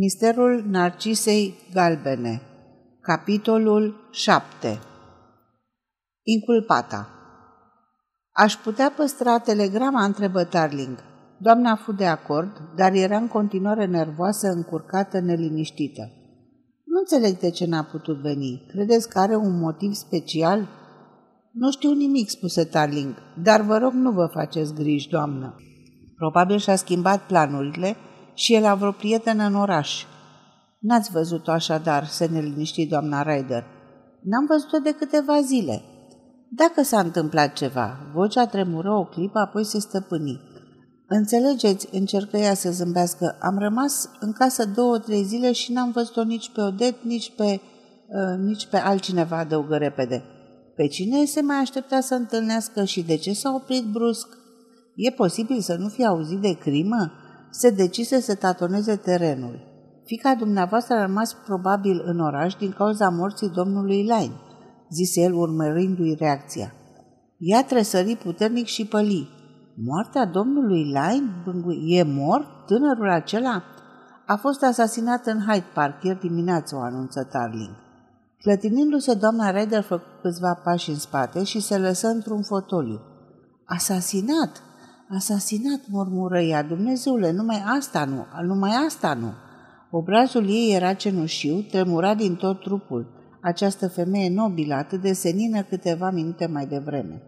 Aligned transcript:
Misterul 0.00 0.64
Narcisei 0.66 1.54
Galbene 1.72 2.42
Capitolul 3.00 4.08
7 4.10 4.78
Inculpata 6.22 7.08
Aș 8.32 8.54
putea 8.54 8.92
păstra 8.96 9.38
telegrama, 9.38 10.04
întrebă 10.04 10.44
Tarling. 10.44 10.98
Doamna 11.38 11.70
a 11.70 11.76
fost 11.76 11.96
de 11.96 12.06
acord, 12.06 12.50
dar 12.76 12.92
era 12.92 13.16
în 13.16 13.28
continuare 13.28 13.84
nervoasă, 13.84 14.48
încurcată, 14.48 15.20
neliniștită. 15.20 16.10
Nu 16.84 16.98
înțeleg 16.98 17.38
de 17.38 17.50
ce 17.50 17.66
n-a 17.66 17.82
putut 17.82 18.20
veni. 18.20 18.66
Credeți 18.68 19.08
că 19.08 19.18
are 19.18 19.36
un 19.36 19.58
motiv 19.58 19.92
special? 19.92 20.68
Nu 21.52 21.70
știu 21.70 21.92
nimic, 21.92 22.28
spuse 22.28 22.64
Tarling, 22.64 23.14
dar 23.42 23.60
vă 23.60 23.78
rog 23.78 23.92
nu 23.92 24.10
vă 24.10 24.26
faceți 24.32 24.74
griji, 24.74 25.08
doamnă. 25.08 25.56
Probabil 26.16 26.58
și-a 26.58 26.76
schimbat 26.76 27.26
planurile 27.26 27.96
și 28.38 28.54
el 28.54 28.64
a 28.64 28.74
vreo 28.74 28.92
prietenă 28.92 29.44
în 29.44 29.54
oraș. 29.54 30.04
N-ați 30.78 31.10
văzut-o 31.10 31.50
așadar, 31.50 32.06
se 32.06 32.26
neliniști 32.26 32.86
doamna 32.86 33.22
Ryder. 33.22 33.64
N-am 34.22 34.46
văzut-o 34.48 34.78
de 34.78 34.90
câteva 34.90 35.40
zile. 35.40 35.82
Dacă 36.48 36.82
s-a 36.82 37.00
întâmplat 37.00 37.52
ceva, 37.52 37.96
vocea 38.14 38.46
tremură 38.46 38.92
o 38.92 39.04
clipă, 39.04 39.38
apoi 39.38 39.64
se 39.64 39.80
stăpâni. 39.80 40.40
Înțelegeți, 41.06 41.88
încercă 41.92 42.36
ea 42.36 42.54
să 42.54 42.70
zâmbească, 42.70 43.36
am 43.40 43.58
rămas 43.58 44.10
în 44.20 44.32
casă 44.32 44.66
două-trei 44.66 45.22
zile 45.22 45.52
și 45.52 45.72
n-am 45.72 45.90
văzut-o 45.90 46.22
nici 46.22 46.50
pe 46.50 46.60
Odet, 46.60 47.02
nici 47.02 47.32
pe, 47.36 47.44
uh, 47.52 48.38
nici 48.44 48.66
pe 48.66 48.76
altcineva, 48.76 49.38
adăugă 49.38 49.76
repede. 49.76 50.24
Pe 50.76 50.86
cine 50.86 51.24
se 51.24 51.40
mai 51.40 51.56
aștepta 51.56 52.00
să 52.00 52.14
întâlnească 52.14 52.84
și 52.84 53.02
de 53.02 53.16
ce 53.16 53.32
s-a 53.32 53.54
oprit 53.54 53.84
brusc? 53.84 54.28
E 54.94 55.10
posibil 55.10 55.60
să 55.60 55.74
nu 55.74 55.88
fie 55.88 56.06
auzit 56.06 56.38
de 56.38 56.58
crimă? 56.58 57.12
Se 57.50 57.70
decise 57.70 58.20
să 58.20 58.34
tatoneze 58.34 58.96
terenul. 58.96 59.66
Fica 60.04 60.34
dumneavoastră 60.34 60.94
a 60.94 61.00
rămas 61.00 61.36
probabil 61.44 62.02
în 62.04 62.20
oraș 62.20 62.54
din 62.54 62.70
cauza 62.70 63.08
morții 63.08 63.50
domnului 63.50 64.06
Lain, 64.06 64.32
zise 64.90 65.20
el 65.20 65.34
urmărindu-i 65.34 66.14
reacția. 66.18 66.74
Ea 67.38 67.64
tresări 67.64 68.16
puternic 68.16 68.66
și 68.66 68.86
păli. 68.86 69.28
Moartea 69.84 70.24
domnului 70.24 70.90
Lain? 70.92 71.30
E 71.86 72.02
mort? 72.02 72.66
Tânărul 72.66 73.10
acela? 73.10 73.62
A 74.26 74.36
fost 74.36 74.62
asasinat 74.62 75.26
în 75.26 75.40
Hyde 75.46 75.66
Park 75.74 76.02
ieri 76.02 76.20
dimineață, 76.20 76.76
o 76.76 76.80
anunță 76.80 77.28
Tarling. 77.32 77.76
Clătinindu-se, 78.38 79.14
doamna 79.14 79.50
Ryder 79.50 79.82
făcu 79.82 80.04
câțiva 80.22 80.54
pași 80.54 80.90
în 80.90 80.96
spate 80.96 81.44
și 81.44 81.60
se 81.60 81.78
lăsă 81.78 82.08
într-un 82.08 82.42
fotoliu. 82.42 83.00
Asasinat! 83.64 84.62
Asasinat, 85.16 85.80
murmură 85.88 86.40
ea, 86.40 86.62
Dumnezeule, 86.62 87.32
numai 87.32 87.62
asta 87.78 88.04
nu, 88.04 88.26
numai 88.42 88.70
asta 88.86 89.14
nu. 89.14 89.32
Obrazul 89.90 90.48
ei 90.48 90.74
era 90.74 90.92
cenușiu, 90.94 91.60
tremura 91.60 92.14
din 92.14 92.34
tot 92.34 92.60
trupul. 92.60 93.06
Această 93.42 93.88
femeie 93.88 94.30
nobilă, 94.30 94.74
atât 94.74 95.00
de 95.00 95.12
senină 95.12 95.62
câteva 95.62 96.10
minute 96.10 96.46
mai 96.46 96.66
devreme. 96.66 97.22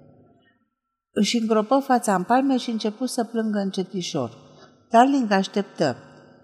Își 1.12 1.38
îngropă 1.38 1.78
fața 1.78 2.14
în 2.14 2.22
palme 2.22 2.56
și 2.56 2.70
începu 2.70 3.06
să 3.06 3.24
plângă 3.24 3.58
încetișor. 3.58 4.36
Darling 4.90 5.30
așteptă. 5.30 5.96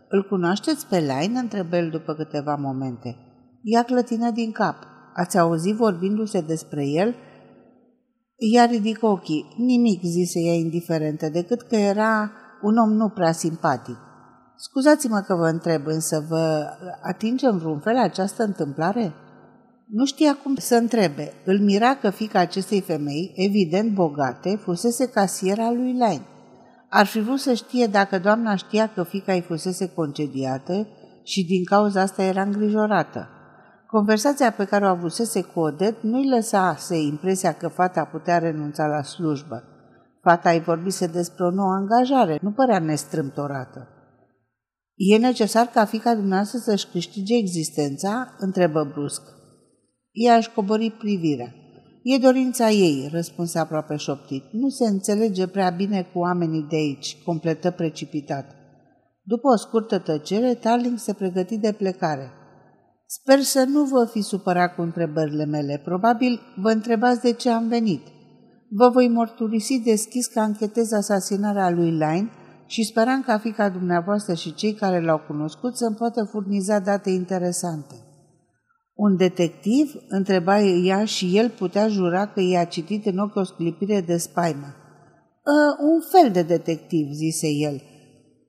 Îl 0.08 0.26
cunoașteți 0.28 0.86
pe 0.86 1.00
Lain?" 1.00 1.36
întrebă 1.36 1.76
el 1.76 1.90
după 1.90 2.14
câteva 2.14 2.54
momente. 2.54 3.16
Ea 3.62 3.82
clătină 3.82 4.30
din 4.30 4.52
cap. 4.52 4.76
Ați 5.14 5.38
auzit 5.38 5.74
vorbindu-se 5.74 6.40
despre 6.40 6.86
el?" 6.86 7.14
Ea 8.36 8.64
ridică 8.64 9.06
ochii. 9.06 9.54
Nimic, 9.56 10.02
zise 10.02 10.40
ea 10.40 10.54
indiferentă, 10.54 11.28
decât 11.28 11.62
că 11.62 11.76
era 11.76 12.30
un 12.62 12.76
om 12.76 12.92
nu 12.92 13.08
prea 13.08 13.32
simpatic. 13.32 13.96
Scuzați-mă 14.56 15.20
că 15.20 15.34
vă 15.34 15.48
întreb, 15.48 15.86
însă 15.86 16.26
vă 16.28 16.66
atinge 17.02 17.46
în 17.46 17.58
vreun 17.58 17.78
fel 17.78 17.96
această 17.96 18.42
întâmplare? 18.42 19.14
Nu 19.86 20.04
știa 20.04 20.38
cum 20.42 20.54
să 20.54 20.74
întrebe. 20.74 21.32
Îl 21.44 21.60
mira 21.60 21.94
că 21.94 22.10
fica 22.10 22.38
acestei 22.38 22.80
femei, 22.80 23.32
evident 23.34 23.94
bogate, 23.94 24.56
fusese 24.56 25.08
casiera 25.08 25.70
lui 25.70 25.96
Lain. 25.98 26.22
Ar 26.88 27.06
fi 27.06 27.20
vrut 27.20 27.38
să 27.38 27.52
știe 27.52 27.86
dacă 27.86 28.18
doamna 28.18 28.56
știa 28.56 28.92
că 28.94 29.02
fica 29.02 29.32
îi 29.32 29.40
fusese 29.40 29.88
concediată 29.88 30.86
și 31.22 31.44
din 31.44 31.64
cauza 31.64 32.00
asta 32.00 32.22
era 32.22 32.42
îngrijorată. 32.42 33.28
Conversația 33.86 34.50
pe 34.50 34.64
care 34.64 34.84
o 34.84 34.88
avusese 34.88 35.42
cu 35.42 35.60
Odet 35.60 36.02
nu-i 36.02 36.28
lăsase 36.28 36.96
impresia 36.96 37.52
că 37.52 37.68
fata 37.68 38.04
putea 38.04 38.38
renunța 38.38 38.86
la 38.86 39.02
slujbă. 39.02 39.62
Fata 40.22 40.50
îi 40.50 40.60
vorbise 40.60 41.06
despre 41.06 41.44
o 41.44 41.50
nouă 41.50 41.72
angajare, 41.72 42.38
nu 42.42 42.52
părea 42.52 42.78
nestrâmtorată. 42.78 43.88
E 44.94 45.16
necesar 45.16 45.66
ca 45.66 45.84
fica 45.84 46.14
dumneavoastră 46.14 46.58
să-și 46.58 46.88
câștige 46.88 47.36
existența?" 47.36 48.34
întrebă 48.38 48.90
brusc. 48.92 49.22
Ea 50.10 50.36
își 50.36 50.52
cobori 50.52 50.90
privirea. 50.90 51.54
E 52.02 52.18
dorința 52.18 52.70
ei, 52.70 53.08
răspunse 53.12 53.58
aproape 53.58 53.96
șoptit. 53.96 54.44
Nu 54.52 54.68
se 54.68 54.86
înțelege 54.86 55.46
prea 55.46 55.70
bine 55.70 56.02
cu 56.12 56.18
oamenii 56.18 56.66
de 56.68 56.76
aici, 56.76 57.22
completă 57.24 57.70
precipitat. 57.70 58.54
După 59.22 59.48
o 59.48 59.56
scurtă 59.56 59.98
tăcere, 59.98 60.54
Tarling 60.54 60.98
se 60.98 61.12
pregăti 61.12 61.58
de 61.58 61.72
plecare. 61.72 62.30
Sper 63.08 63.40
să 63.40 63.64
nu 63.64 63.84
vă 63.84 64.04
fi 64.04 64.20
supărat 64.20 64.74
cu 64.74 64.82
întrebările 64.82 65.44
mele. 65.44 65.80
Probabil 65.84 66.40
vă 66.56 66.70
întrebați 66.70 67.20
de 67.20 67.32
ce 67.32 67.50
am 67.50 67.68
venit. 67.68 68.02
Vă 68.70 68.88
voi 68.88 69.08
mărturisi 69.08 69.78
deschis 69.78 70.26
că 70.26 70.40
anchetez 70.40 70.92
asasinarea 70.92 71.70
lui 71.70 71.90
Line 71.90 72.30
și 72.66 72.84
speram 72.84 73.22
ca 73.22 73.38
fica 73.38 73.68
dumneavoastră 73.68 74.34
și 74.34 74.54
cei 74.54 74.72
care 74.72 75.00
l-au 75.04 75.18
cunoscut 75.26 75.76
să-mi 75.76 75.96
poată 75.96 76.24
furniza 76.24 76.78
date 76.78 77.10
interesante. 77.10 77.94
Un 78.94 79.16
detectiv? 79.16 79.94
Întreba 80.08 80.60
ea 80.60 81.04
și 81.04 81.36
el 81.36 81.50
putea 81.50 81.88
jura 81.88 82.26
că 82.26 82.40
i-a 82.40 82.64
citit 82.64 83.06
în 83.06 83.18
ochi 83.18 83.36
o 83.36 83.42
sclipire 83.42 84.00
de 84.00 84.16
spaimă. 84.16 84.74
Ă, 85.46 85.76
un 85.80 86.00
fel 86.12 86.30
de 86.32 86.42
detectiv, 86.42 87.10
zise 87.12 87.48
el, 87.48 87.82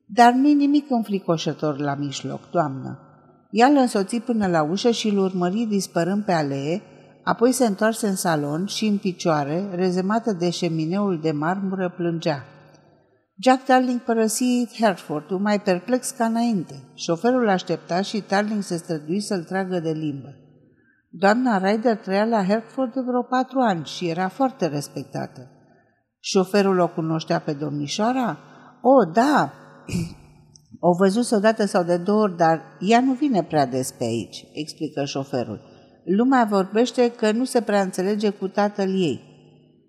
dar 0.05 0.33
nu-i 0.33 0.53
nimic 0.53 0.85
înfricoșător 0.89 1.79
la 1.79 1.95
mijloc, 1.95 2.49
doamnă. 2.49 3.06
Ea 3.49 3.67
îl 3.67 3.75
însoți 3.75 4.19
până 4.19 4.47
la 4.47 4.63
ușă 4.63 4.91
și 4.91 5.07
îl 5.07 5.17
urmări 5.17 5.65
dispărând 5.69 6.23
pe 6.23 6.31
alee, 6.31 6.81
apoi 7.23 7.51
se 7.51 7.65
întoarse 7.65 8.07
în 8.07 8.15
salon 8.15 8.65
și 8.65 8.85
în 8.85 8.97
picioare, 8.97 9.69
rezemată 9.75 10.33
de 10.33 10.49
șemineul 10.49 11.19
de 11.19 11.31
marmură, 11.31 11.93
plângea. 11.95 12.45
Jack 13.39 13.65
Darling 13.65 13.99
părăsi 13.99 14.67
Hertford, 14.79 15.29
mai 15.39 15.59
perplex 15.59 16.09
ca 16.09 16.25
înainte. 16.25 16.83
Șoferul 16.93 17.49
aștepta 17.49 18.01
și 18.01 18.23
Darling 18.27 18.63
se 18.63 18.77
strădui 18.77 19.19
să-l 19.19 19.43
tragă 19.43 19.79
de 19.79 19.91
limbă. 19.91 20.35
Doamna 21.09 21.57
Ryder 21.57 21.95
trăia 21.95 22.25
la 22.25 22.45
Hertford 22.45 22.93
de 22.93 23.01
vreo 23.01 23.21
patru 23.21 23.59
ani 23.59 23.85
și 23.85 24.07
era 24.07 24.27
foarte 24.27 24.67
respectată. 24.67 25.51
Șoferul 26.19 26.79
o 26.79 26.87
cunoștea 26.87 27.39
pe 27.39 27.53
domnișoara? 27.53 28.37
O, 28.81 29.11
da, 29.11 29.53
o 30.79 30.93
văzut 30.93 31.31
odată 31.31 31.65
sau 31.65 31.83
de 31.83 31.97
două 31.97 32.21
ori, 32.21 32.37
dar 32.37 32.61
ea 32.79 32.99
nu 32.99 33.13
vine 33.13 33.43
prea 33.43 33.65
des 33.65 33.91
pe 33.91 34.03
aici, 34.03 34.45
explică 34.53 35.03
șoferul. 35.03 35.61
Lumea 36.03 36.47
vorbește 36.49 37.11
că 37.11 37.31
nu 37.31 37.43
se 37.43 37.61
prea 37.61 37.81
înțelege 37.81 38.29
cu 38.29 38.47
tatăl 38.47 38.89
ei. 38.89 39.21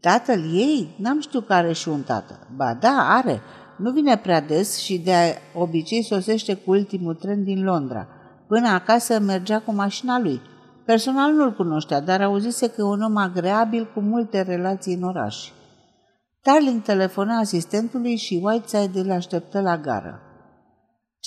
Tatăl 0.00 0.40
ei? 0.54 0.94
N-am 0.96 1.20
știut 1.20 1.46
că 1.46 1.52
are 1.52 1.72
și 1.72 1.88
un 1.88 2.02
tată. 2.02 2.46
Ba 2.56 2.74
da, 2.80 3.06
are. 3.08 3.40
Nu 3.78 3.90
vine 3.90 4.16
prea 4.16 4.40
des 4.40 4.78
și 4.78 4.98
de 4.98 5.12
obicei 5.54 6.02
sosește 6.02 6.54
cu 6.54 6.70
ultimul 6.70 7.14
tren 7.14 7.44
din 7.44 7.64
Londra. 7.64 8.08
Până 8.48 8.68
acasă 8.68 9.20
mergea 9.20 9.60
cu 9.60 9.72
mașina 9.72 10.18
lui. 10.18 10.40
Personal 10.84 11.32
nu-l 11.32 11.54
cunoștea, 11.54 12.00
dar 12.00 12.22
auzise 12.22 12.66
că 12.66 12.74
e 12.78 12.82
un 12.82 13.02
om 13.02 13.16
agreabil 13.16 13.90
cu 13.94 14.00
multe 14.00 14.42
relații 14.42 14.94
în 14.94 15.02
oraș. 15.02 15.50
Tarling 16.42 16.82
telefona 16.82 17.36
asistentului 17.36 18.16
și 18.16 18.40
Whiteside 18.42 19.00
îl 19.00 19.10
așteptă 19.10 19.60
la 19.60 19.76
gară. 19.76 20.27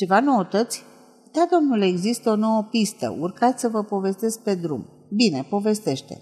Ceva 0.02 0.20
noutăți? 0.20 0.84
Da, 1.32 1.48
domnule, 1.52 1.86
există 1.86 2.30
o 2.30 2.36
nouă 2.36 2.68
pistă. 2.70 3.18
Urcați 3.20 3.62
să 3.62 3.68
vă 3.68 3.84
povestesc 3.84 4.40
pe 4.40 4.56
drum. 4.56 4.86
Bine, 5.16 5.46
povestește. 5.50 6.22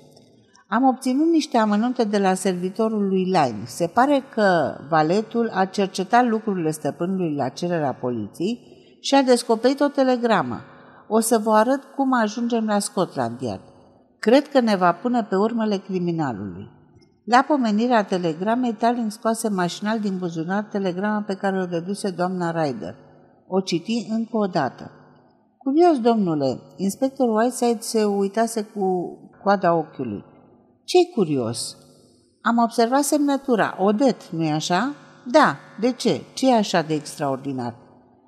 Am 0.68 0.84
obținut 0.84 1.32
niște 1.32 1.58
amănunte 1.58 2.04
de 2.04 2.18
la 2.18 2.34
servitorul 2.34 3.08
lui 3.08 3.24
Line. 3.24 3.62
Se 3.66 3.88
pare 3.88 4.24
că 4.34 4.78
valetul 4.90 5.52
a 5.54 5.66
cercetat 5.66 6.28
lucrurile 6.28 6.72
stăpânului 6.72 7.36
la 7.36 7.50
cererea 7.50 7.94
poliției 7.94 8.60
și 9.00 9.16
a 9.16 9.22
descoperit 9.22 9.80
o 9.80 9.88
telegramă. 9.88 10.62
O 11.08 11.20
să 11.20 11.38
vă 11.38 11.52
arăt 11.52 11.84
cum 11.96 12.14
ajungem 12.14 12.66
la 12.66 12.80
Scotland 12.80 13.42
Yard. 13.42 13.64
Cred 14.20 14.48
că 14.48 14.60
ne 14.60 14.76
va 14.76 14.92
pune 14.92 15.24
pe 15.24 15.36
urmele 15.36 15.78
criminalului. 15.78 16.72
La 17.24 17.46
pomenirea 17.48 18.04
telegramei, 18.04 18.74
Tarling 18.74 19.12
scoase 19.12 19.50
mașinal 19.50 20.00
din 20.00 20.18
buzunar 20.18 20.64
telegrama 20.64 21.22
pe 21.22 21.34
care 21.34 21.62
o 21.62 21.66
dăduse 21.66 22.10
doamna 22.10 22.64
Ryder– 22.64 22.96
o 23.50 23.60
citi 23.60 24.08
încă 24.10 24.38
o 24.38 24.46
dată. 24.46 24.92
Curios, 25.58 26.00
domnule, 26.00 26.60
inspectorul 26.78 27.36
Whiteside 27.36 27.80
se 27.80 28.04
uitase 28.04 28.62
cu 28.62 29.18
coada 29.44 29.74
ochiului. 29.74 30.24
Ce-i 30.84 31.12
curios? 31.16 31.78
Am 32.42 32.58
observat 32.58 33.04
semnătura, 33.04 33.76
Odet, 33.80 34.30
nu-i 34.30 34.52
așa? 34.52 34.94
Da, 35.32 35.56
de 35.80 35.92
ce? 35.92 36.22
ce 36.34 36.50
e 36.50 36.56
așa 36.56 36.82
de 36.82 36.94
extraordinar? 36.94 37.76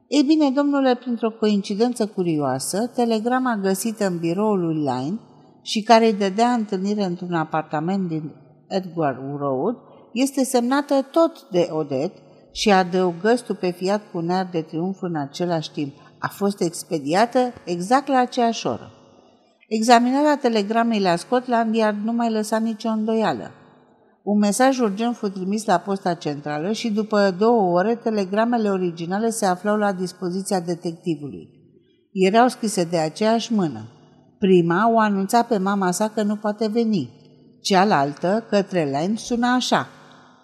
Ei 0.08 0.24
bine, 0.24 0.50
domnule, 0.50 0.96
printr-o 0.96 1.32
coincidență 1.32 2.08
curioasă, 2.08 2.92
telegrama 2.96 3.60
găsită 3.62 4.06
în 4.08 4.18
biroul 4.18 4.60
lui 4.60 4.76
Line 4.76 5.20
și 5.62 5.82
care 5.82 6.06
îi 6.06 6.14
dădea 6.14 6.52
întâlnire 6.52 7.04
într-un 7.04 7.34
apartament 7.34 8.08
din 8.08 8.32
Edgar 8.68 9.22
Road, 9.38 9.76
este 10.14 10.44
semnată 10.44 11.08
tot 11.12 11.48
de 11.52 11.68
Odet 11.72 12.12
și 12.52 12.72
adăugă 12.72 13.36
stupefiat 13.36 14.02
cu 14.12 14.18
un 14.18 14.30
aer 14.30 14.48
de 14.52 14.62
triumf 14.62 15.02
în 15.02 15.16
același 15.16 15.72
timp. 15.72 15.94
A 16.18 16.28
fost 16.28 16.62
expediată 16.62 17.54
exact 17.66 18.08
la 18.08 18.18
aceeași 18.18 18.68
oră. 18.68 18.92
Examinarea 19.68 20.38
telegramei 20.38 21.00
la 21.00 21.16
Scotland 21.16 21.76
Yard 21.76 21.98
nu 22.04 22.12
mai 22.12 22.32
lăsa 22.32 22.58
nicio 22.58 22.90
îndoială. 22.90 23.52
Un 24.24 24.38
mesaj 24.38 24.80
urgent 24.80 25.16
fu 25.16 25.30
trimis 25.30 25.66
la 25.66 25.78
posta 25.78 26.14
centrală 26.14 26.72
și 26.72 26.92
după 26.92 27.36
două 27.38 27.78
ore 27.78 27.96
telegramele 27.96 28.70
originale 28.70 29.30
se 29.30 29.46
aflau 29.46 29.78
la 29.78 29.92
dispoziția 29.92 30.60
detectivului. 30.60 31.50
Erau 32.12 32.48
scrise 32.48 32.84
de 32.84 32.98
aceeași 32.98 33.54
mână. 33.54 33.86
Prima 34.40 34.92
o 34.92 35.00
anunța 35.00 35.44
pe 35.44 35.58
mama 35.58 35.92
sa 35.92 36.08
că 36.08 36.24
nu 36.24 36.36
poate 36.36 36.68
veni. 36.68 37.10
Cealaltă, 37.62 38.46
către 38.50 38.84
Line, 38.84 39.16
suna 39.16 39.54
așa. 39.54 39.88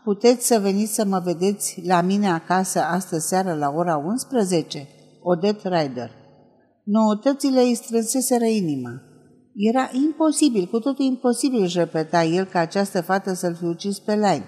Puteți 0.08 0.48
să 0.48 0.60
veniți 0.60 0.94
să 0.94 1.06
mă 1.06 1.22
vedeți 1.24 1.82
la 1.86 2.02
mine 2.02 2.30
acasă 2.30 2.80
astă 2.80 3.18
seară 3.18 3.54
la 3.54 3.74
ora 3.76 3.98
11? 3.98 4.88
Odette 5.22 5.70
Ryder. 5.70 6.12
Noutățile 6.84 7.62
îi 7.62 7.76
strânseseră 7.76 8.46
inima. 8.46 9.02
Era 9.56 9.90
imposibil, 9.92 10.66
cu 10.66 10.80
totul 10.80 11.06
imposibil, 11.06 11.62
își 11.62 11.78
repeta 11.78 12.24
el, 12.24 12.46
ca 12.46 12.60
această 12.60 13.02
fată 13.02 13.34
să-l 13.34 13.56
fi 13.56 13.64
ucis 13.64 14.00
pe 14.00 14.14
Line. 14.14 14.46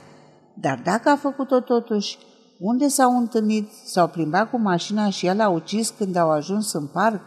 Dar 0.56 0.82
dacă 0.84 1.10
a 1.10 1.16
făcut-o 1.16 1.60
totuși, 1.60 2.18
unde 2.60 2.88
s-au 2.88 3.18
întâlnit? 3.18 3.70
S-au 3.86 4.08
plimbat 4.08 4.50
cu 4.50 4.60
mașina 4.60 5.10
și 5.10 5.26
el 5.26 5.40
a 5.40 5.50
ucis 5.50 5.90
când 5.90 6.16
au 6.16 6.30
ajuns 6.30 6.74
în 6.74 6.88
parc? 6.88 7.22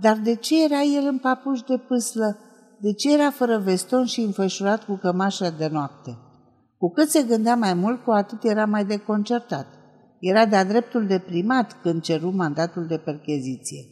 Dar 0.00 0.16
de 0.16 0.34
ce 0.34 0.64
era 0.64 0.82
el 0.82 1.06
în 1.06 1.18
papuși 1.18 1.64
de 1.64 1.76
pâslă? 1.76 2.38
De 2.80 2.92
ce 2.92 3.12
era 3.12 3.30
fără 3.30 3.58
veston 3.58 4.04
și 4.04 4.20
înfășurat 4.20 4.84
cu 4.84 4.94
cămașa 4.94 5.50
de 5.50 5.68
noapte? 5.72 6.18
Cu 6.78 6.90
cât 6.90 7.08
se 7.08 7.22
gândea 7.22 7.56
mai 7.56 7.74
mult, 7.74 8.04
cu 8.04 8.10
atât 8.10 8.44
era 8.44 8.64
mai 8.64 8.84
deconcertat. 8.84 9.66
Era 10.18 10.46
de-a 10.46 10.64
dreptul 10.64 11.06
de 11.06 11.18
primat 11.18 11.76
când 11.82 12.02
ceru 12.02 12.30
mandatul 12.36 12.86
de 12.86 12.96
percheziție. 12.96 13.84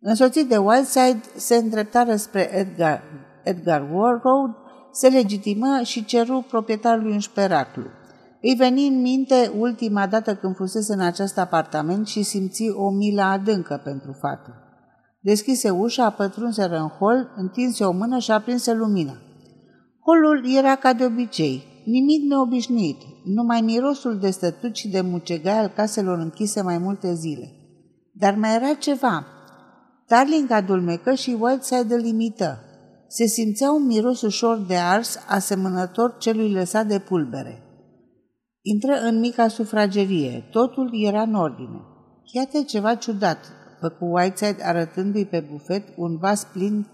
Însoțit 0.00 0.48
de 0.48 0.56
Whiteside, 0.56 1.20
se 1.36 1.56
îndreptară 1.56 2.16
spre 2.16 2.58
Edgar, 2.58 3.02
Edgar 3.44 3.90
War 3.92 4.20
Road, 4.22 4.54
se 4.92 5.08
legitimă 5.08 5.80
și 5.82 6.04
ceru 6.04 6.44
proprietarului 6.48 7.12
un 7.12 7.18
șperaclu. 7.18 7.84
Îi 8.40 8.54
veni 8.54 8.86
în 8.86 9.00
minte 9.00 9.52
ultima 9.58 10.06
dată 10.06 10.34
când 10.34 10.56
fusese 10.56 10.92
în 10.92 11.00
acest 11.00 11.38
apartament 11.38 12.06
și 12.06 12.22
simți 12.22 12.68
o 12.70 12.90
milă 12.90 13.22
adâncă 13.22 13.80
pentru 13.84 14.12
fată. 14.20 14.54
Deschise 15.20 15.70
ușa, 15.70 16.10
pătrunseră 16.10 16.76
în 16.76 16.88
hol, 16.88 17.32
întinse 17.36 17.84
o 17.84 17.92
mână 17.92 18.18
și 18.18 18.30
aprinse 18.30 18.72
lumina. 18.72 19.16
Holul 20.00 20.56
era 20.56 20.74
ca 20.74 20.92
de 20.92 21.04
obicei, 21.04 21.73
nimic 21.84 22.22
neobișnuit, 22.22 22.96
numai 23.24 23.60
mirosul 23.60 24.18
de 24.18 24.30
stătuci 24.30 24.78
și 24.78 24.88
de 24.88 25.00
mucegai 25.00 25.58
al 25.58 25.68
caselor 25.68 26.18
închise 26.18 26.62
mai 26.62 26.78
multe 26.78 27.14
zile. 27.14 27.52
Dar 28.12 28.34
mai 28.34 28.54
era 28.54 28.74
ceva, 28.74 29.26
Darling 30.06 30.50
adulmecă 30.50 31.14
și 31.14 31.36
Whiteside 31.40 31.94
îl 31.94 32.00
limită. 32.00 32.58
Se 33.08 33.26
simțea 33.26 33.70
un 33.70 33.86
miros 33.86 34.22
ușor 34.22 34.64
de 34.68 34.76
ars, 34.76 35.18
asemănător 35.28 36.16
celui 36.18 36.52
lăsat 36.52 36.86
de 36.86 36.98
pulbere. 36.98 37.62
Intră 38.62 38.92
în 39.02 39.18
mica 39.20 39.48
sufragerie. 39.48 40.48
Totul 40.50 40.90
era 40.92 41.22
în 41.22 41.34
ordine. 41.34 41.80
Iată 42.32 42.62
ceva 42.62 42.94
ciudat, 42.94 43.38
făcu 43.80 44.04
Whiteside 44.04 44.62
arătându-i 44.62 45.26
pe 45.26 45.46
bufet 45.50 45.82
un 45.96 46.18
vas 46.18 46.46
plin 46.52 46.86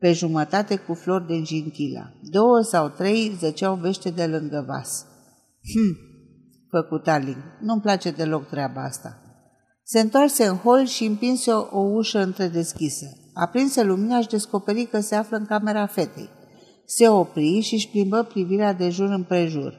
pe 0.00 0.12
jumătate 0.12 0.76
cu 0.76 0.94
flori 0.94 1.26
de 1.26 1.42
gintila. 1.42 2.12
Două 2.22 2.60
sau 2.60 2.88
trei 2.88 3.36
zăceau 3.38 3.74
vește 3.74 4.10
de 4.10 4.26
lângă 4.26 4.64
vas. 4.66 5.06
Hm, 5.72 5.96
făcu 6.70 6.98
Darling, 6.98 7.42
nu-mi 7.60 7.80
place 7.80 8.10
deloc 8.10 8.48
treaba 8.48 8.82
asta. 8.82 9.22
Se 9.82 10.00
întoarse 10.00 10.46
în 10.46 10.56
hol 10.56 10.84
și 10.86 11.04
împinse 11.04 11.50
o, 11.50 11.78
o 11.78 11.80
ușă 11.80 12.22
întredeschisă. 12.22 13.06
Aprinse 13.34 13.82
lumina 13.82 14.20
și 14.20 14.28
descoperi 14.28 14.84
că 14.84 15.00
se 15.00 15.14
află 15.14 15.36
în 15.36 15.46
camera 15.46 15.86
fetei. 15.86 16.28
Se 16.86 17.08
opri 17.08 17.60
și 17.60 17.74
își 17.74 17.88
plimbă 17.88 18.22
privirea 18.22 18.72
de 18.72 18.88
jur 18.88 19.08
împrejur. 19.08 19.78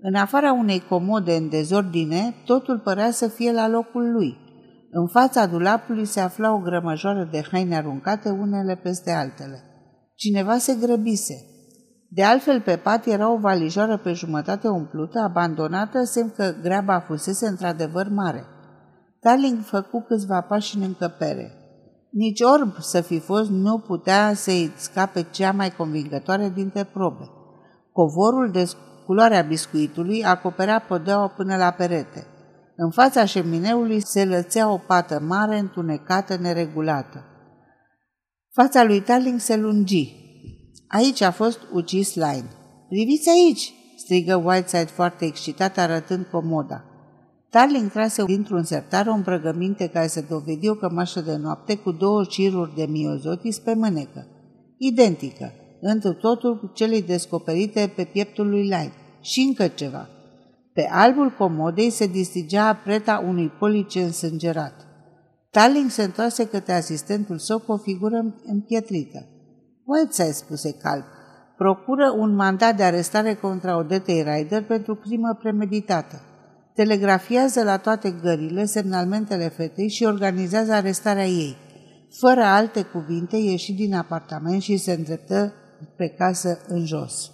În 0.00 0.14
afara 0.14 0.52
unei 0.52 0.82
comode 0.88 1.34
în 1.34 1.48
dezordine, 1.48 2.34
totul 2.44 2.78
părea 2.78 3.10
să 3.10 3.28
fie 3.28 3.52
la 3.52 3.68
locul 3.68 4.12
lui. 4.12 4.36
În 4.90 5.08
fața 5.08 5.46
dulapului 5.46 6.04
se 6.04 6.20
afla 6.20 6.52
o 6.52 6.58
grămăjoară 6.58 7.28
de 7.30 7.44
haine 7.50 7.76
aruncate 7.76 8.30
unele 8.30 8.74
peste 8.82 9.10
altele. 9.10 9.62
Cineva 10.14 10.58
se 10.58 10.74
grăbise. 10.74 11.34
De 12.10 12.24
altfel, 12.24 12.60
pe 12.60 12.76
pat 12.76 13.06
era 13.06 13.32
o 13.32 13.38
valijoară 13.38 13.96
pe 13.96 14.12
jumătate 14.12 14.68
umplută, 14.68 15.18
abandonată, 15.18 16.04
semn 16.04 16.32
că 16.36 16.54
greaba 16.62 17.00
fusese 17.00 17.46
într-adevăr 17.46 18.08
mare– 18.08 18.44
Darling 19.20 19.64
făcu 19.64 20.00
câțiva 20.00 20.40
pași 20.40 20.76
în 20.76 20.82
încăpere. 20.82 21.52
Nici 22.10 22.40
orb 22.40 22.76
să 22.78 23.00
fi 23.00 23.18
fost 23.18 23.50
nu 23.50 23.78
putea 23.78 24.32
să-i 24.34 24.72
scape 24.76 25.26
cea 25.30 25.52
mai 25.52 25.70
convingătoare 25.70 26.48
dintre 26.48 26.84
probe. 26.84 27.30
Covorul 27.92 28.50
de 28.50 28.70
culoarea 29.06 29.42
biscuitului 29.42 30.24
acoperea 30.24 30.84
podeaua 30.88 31.28
până 31.28 31.56
la 31.56 31.70
perete. 31.70 32.26
În 32.80 32.90
fața 32.90 33.24
șemineului 33.24 34.00
se 34.00 34.24
lățea 34.24 34.70
o 34.70 34.76
pată 34.76 35.20
mare, 35.20 35.58
întunecată, 35.58 36.36
neregulată. 36.36 37.24
Fața 38.52 38.84
lui 38.84 39.00
Darling 39.00 39.40
se 39.40 39.56
lungi. 39.56 40.14
Aici 40.88 41.20
a 41.20 41.30
fost 41.30 41.58
ucis 41.72 42.14
Line. 42.14 42.50
Priviți 42.88 43.28
aici!" 43.28 43.72
strigă 43.96 44.36
Whiteside 44.36 44.90
foarte 44.90 45.24
excitat, 45.24 45.78
arătând 45.78 46.26
comoda. 46.30 46.84
Tarling 47.50 47.90
trase 47.90 48.24
dintr-un 48.24 48.62
sertar 48.62 49.06
o 49.06 49.12
îmbrăgăminte 49.12 49.88
care 49.88 50.06
se 50.06 50.26
dovedi 50.28 50.68
o 50.68 50.74
cămașă 50.74 51.20
de 51.20 51.36
noapte 51.36 51.76
cu 51.76 51.92
două 51.92 52.24
ciruri 52.24 52.74
de 52.74 52.86
miozotis 52.88 53.58
pe 53.58 53.74
mânecă, 53.74 54.26
identică, 54.76 55.52
într 55.80 56.08
totul 56.08 56.58
cu 56.58 56.70
cele 56.74 57.00
descoperite 57.00 57.92
pe 57.96 58.04
pieptul 58.04 58.48
lui 58.48 58.62
Light. 58.62 58.92
Și 59.20 59.40
încă 59.40 59.68
ceva. 59.68 60.08
Pe 60.78 60.88
albul 60.90 61.30
comodei 61.30 61.90
se 61.90 62.06
distigea 62.06 62.74
preta 62.84 63.24
unui 63.26 63.48
police 63.48 64.02
însângerat. 64.02 64.86
Tarling 65.50 65.90
se 65.90 66.02
întoarse 66.02 66.46
către 66.46 66.72
asistentul 66.72 67.38
său 67.38 67.58
cu 67.58 67.72
o 67.72 67.76
figură 67.76 68.34
împietrită. 68.44 69.26
Whiteside, 69.84 70.32
spuse 70.32 70.72
calm, 70.72 71.04
procură 71.56 72.14
un 72.18 72.34
mandat 72.34 72.76
de 72.76 72.82
arestare 72.82 73.34
contra 73.34 73.78
Odetei 73.78 74.22
Ryder 74.22 74.64
pentru 74.64 74.94
crimă 74.94 75.36
premeditată 75.38 76.22
telegrafiază 76.74 77.62
la 77.62 77.76
toate 77.76 78.10
gările 78.10 78.64
semnalmentele 78.64 79.48
fetei 79.48 79.88
și 79.88 80.04
organizează 80.04 80.72
arestarea 80.72 81.26
ei. 81.26 81.56
Fără 82.10 82.40
alte 82.40 82.82
cuvinte, 82.82 83.36
ieși 83.36 83.72
din 83.72 83.94
apartament 83.94 84.62
și 84.62 84.76
se 84.76 84.92
îndreptă 84.92 85.52
pe 85.96 86.08
casă 86.08 86.58
în 86.68 86.86
jos. 86.86 87.32